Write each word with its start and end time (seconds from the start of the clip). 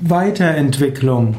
Weiterentwicklung. 0.00 1.36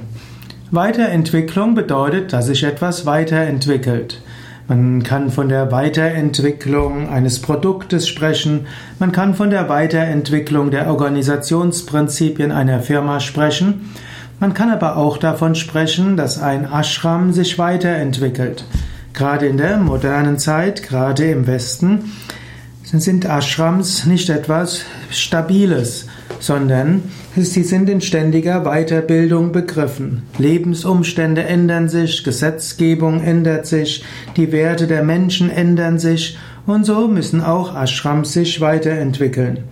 Weiterentwicklung 0.71 1.75
bedeutet, 1.75 2.33
dass 2.33 2.47
sich 2.47 2.63
etwas 2.63 3.05
weiterentwickelt. 3.05 4.19
Man 4.67 5.03
kann 5.03 5.29
von 5.29 5.47
der 5.47 5.71
Weiterentwicklung 5.71 7.07
eines 7.07 7.39
Produktes 7.39 8.07
sprechen, 8.07 8.65
man 8.97 9.11
kann 9.11 9.35
von 9.35 9.51
der 9.51 9.69
Weiterentwicklung 9.69 10.71
der 10.71 10.87
Organisationsprinzipien 10.87 12.51
einer 12.51 12.79
Firma 12.79 13.19
sprechen, 13.19 13.91
man 14.39 14.55
kann 14.55 14.71
aber 14.71 14.97
auch 14.97 15.17
davon 15.17 15.53
sprechen, 15.53 16.17
dass 16.17 16.41
ein 16.41 16.65
Ashram 16.65 17.33
sich 17.33 17.59
weiterentwickelt. 17.59 18.65
Gerade 19.13 19.45
in 19.45 19.57
der 19.57 19.77
modernen 19.77 20.39
Zeit, 20.39 20.81
gerade 20.81 21.25
im 21.25 21.45
Westen, 21.45 22.11
sind 23.01 23.25
Ashrams 23.25 24.05
nicht 24.05 24.29
etwas 24.29 24.85
Stabiles, 25.11 26.07
sondern 26.39 27.03
sie 27.35 27.63
sind 27.63 27.89
in 27.89 27.99
ständiger 27.99 28.63
Weiterbildung 28.63 29.51
begriffen. 29.51 30.23
Lebensumstände 30.37 31.43
ändern 31.43 31.89
sich, 31.89 32.23
Gesetzgebung 32.23 33.21
ändert 33.21 33.67
sich, 33.67 34.05
die 34.37 34.53
Werte 34.53 34.87
der 34.87 35.03
Menschen 35.03 35.49
ändern 35.49 35.99
sich 35.99 36.37
und 36.65 36.85
so 36.85 37.09
müssen 37.09 37.41
auch 37.41 37.75
Ashrams 37.75 38.31
sich 38.31 38.61
weiterentwickeln. 38.61 39.65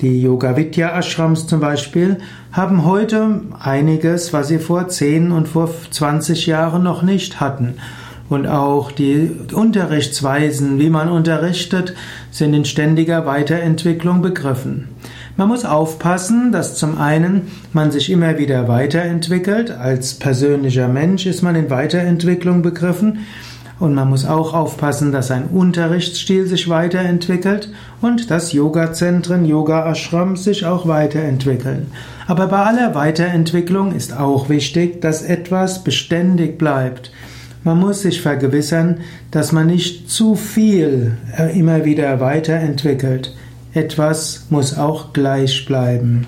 Die 0.00 0.22
Yoga 0.22 0.56
Vidya 0.56 0.96
Ashrams 0.96 1.48
zum 1.48 1.58
Beispiel 1.58 2.18
haben 2.52 2.84
heute 2.84 3.40
einiges, 3.58 4.32
was 4.32 4.46
sie 4.46 4.60
vor 4.60 4.86
10 4.86 5.32
und 5.32 5.48
vor 5.48 5.68
20 5.90 6.46
Jahren 6.46 6.84
noch 6.84 7.02
nicht 7.02 7.40
hatten. 7.40 7.74
Und 8.30 8.46
auch 8.46 8.92
die 8.92 9.28
Unterrichtsweisen, 9.52 10.78
wie 10.78 10.88
man 10.88 11.08
unterrichtet, 11.08 11.94
sind 12.30 12.54
in 12.54 12.64
ständiger 12.64 13.26
Weiterentwicklung 13.26 14.22
begriffen. 14.22 14.88
Man 15.36 15.48
muss 15.48 15.64
aufpassen, 15.64 16.52
dass 16.52 16.76
zum 16.76 16.96
einen 16.96 17.48
man 17.72 17.90
sich 17.90 18.08
immer 18.08 18.38
wieder 18.38 18.68
weiterentwickelt. 18.68 19.72
Als 19.72 20.14
persönlicher 20.14 20.86
Mensch 20.86 21.26
ist 21.26 21.42
man 21.42 21.56
in 21.56 21.70
Weiterentwicklung 21.70 22.62
begriffen. 22.62 23.26
Und 23.80 23.94
man 23.94 24.08
muss 24.08 24.26
auch 24.26 24.54
aufpassen, 24.54 25.10
dass 25.10 25.26
sein 25.26 25.46
Unterrichtsstil 25.46 26.46
sich 26.46 26.68
weiterentwickelt 26.68 27.72
und 28.00 28.30
dass 28.30 28.52
Yoga-Zentren, 28.52 29.44
Yoga-Ashrams 29.44 30.44
sich 30.44 30.66
auch 30.66 30.86
weiterentwickeln. 30.86 31.90
Aber 32.28 32.46
bei 32.46 32.58
aller 32.58 32.94
Weiterentwicklung 32.94 33.92
ist 33.92 34.16
auch 34.16 34.48
wichtig, 34.50 35.00
dass 35.00 35.22
etwas 35.22 35.82
beständig 35.82 36.58
bleibt. 36.58 37.10
Man 37.62 37.78
muss 37.78 38.02
sich 38.02 38.22
vergewissern, 38.22 39.00
dass 39.30 39.52
man 39.52 39.66
nicht 39.66 40.10
zu 40.10 40.34
viel 40.34 41.16
immer 41.54 41.84
wieder 41.84 42.18
weiterentwickelt. 42.20 43.34
Etwas 43.74 44.46
muss 44.48 44.78
auch 44.78 45.12
gleich 45.12 45.66
bleiben. 45.66 46.26